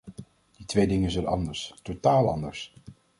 Die 0.57 0.65
twee 0.65 0.87
dingen 0.87 1.11
zijn 1.11 1.27
anders, 1.27 1.75
totaal 1.83 2.29
anders. 2.29 2.73